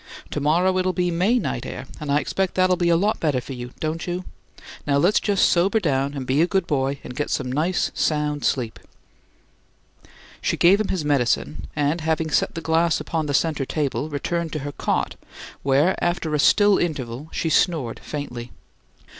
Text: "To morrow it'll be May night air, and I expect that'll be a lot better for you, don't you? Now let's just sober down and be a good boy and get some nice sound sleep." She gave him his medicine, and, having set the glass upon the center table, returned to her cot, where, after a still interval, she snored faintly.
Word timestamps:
"To 0.31 0.39
morrow 0.39 0.79
it'll 0.79 0.93
be 0.93 1.11
May 1.11 1.37
night 1.37 1.63
air, 1.63 1.85
and 1.99 2.11
I 2.11 2.19
expect 2.19 2.55
that'll 2.55 2.75
be 2.75 2.89
a 2.89 2.97
lot 2.97 3.19
better 3.19 3.39
for 3.39 3.53
you, 3.53 3.69
don't 3.79 4.07
you? 4.07 4.23
Now 4.87 4.97
let's 4.97 5.19
just 5.19 5.47
sober 5.47 5.79
down 5.79 6.15
and 6.15 6.25
be 6.25 6.41
a 6.41 6.47
good 6.47 6.65
boy 6.65 6.97
and 7.03 7.15
get 7.15 7.29
some 7.29 7.51
nice 7.51 7.91
sound 7.93 8.43
sleep." 8.43 8.79
She 10.41 10.57
gave 10.57 10.81
him 10.81 10.87
his 10.87 11.05
medicine, 11.05 11.67
and, 11.75 12.01
having 12.01 12.31
set 12.31 12.55
the 12.55 12.61
glass 12.61 12.99
upon 12.99 13.27
the 13.27 13.35
center 13.35 13.63
table, 13.63 14.09
returned 14.09 14.51
to 14.53 14.59
her 14.65 14.71
cot, 14.71 15.17
where, 15.61 15.95
after 16.03 16.33
a 16.33 16.39
still 16.39 16.79
interval, 16.79 17.29
she 17.31 17.49
snored 17.51 17.99
faintly. 17.99 18.51